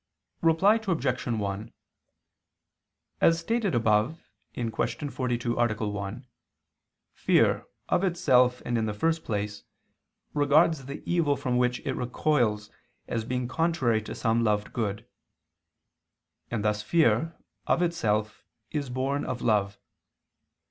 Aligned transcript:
Reply 0.41 0.79
Obj. 0.87 1.25
1: 1.27 1.73
As 3.21 3.39
stated 3.39 3.75
above 3.75 4.23
(Q. 4.55 4.71
42, 5.11 5.55
A. 5.59 5.87
1), 5.89 6.25
fear, 7.13 7.67
of 7.87 8.03
itself 8.03 8.63
and 8.65 8.79
in 8.79 8.87
the 8.87 8.95
first 8.95 9.23
place, 9.23 9.63
regards 10.33 10.87
the 10.87 11.03
evil 11.05 11.35
from 11.37 11.55
which 11.57 11.81
it 11.81 11.93
recoils 11.93 12.71
as 13.07 13.25
being 13.25 13.47
contrary 13.47 14.01
to 14.01 14.15
some 14.15 14.43
loved 14.43 14.73
good: 14.73 15.07
and 16.49 16.65
thus 16.65 16.81
fear, 16.81 17.37
of 17.67 17.83
itself, 17.83 18.43
is 18.71 18.89
born 18.89 19.23
of 19.23 19.43
love. 19.43 19.77